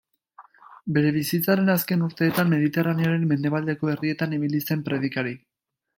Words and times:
Bere 0.95 1.11
bizitzaren 1.17 1.69
azken 1.73 2.05
urteetan 2.07 2.49
Mediterraneoaren 2.55 3.29
mendebaldeko 3.35 3.93
herrietan 3.95 4.37
ibili 4.39 4.63
zen 4.71 4.87
predikari. 4.89 5.37